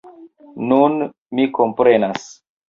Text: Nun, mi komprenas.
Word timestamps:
Nun, 0.71 0.97
mi 1.41 1.45
komprenas. 1.59 2.27